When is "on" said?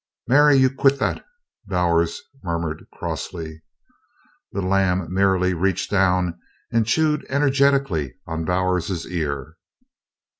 8.25-8.43